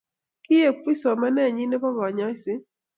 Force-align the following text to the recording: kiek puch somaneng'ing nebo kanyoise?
kiek 0.45 0.75
puch 0.83 0.99
somaneng'ing 1.01 1.69
nebo 1.69 1.87
kanyoise? 1.97 2.53